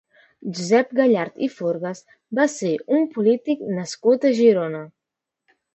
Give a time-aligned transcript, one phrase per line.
[0.59, 2.01] Josep Gallart i Forgas
[2.41, 4.87] va ser un polític nascut a Girona.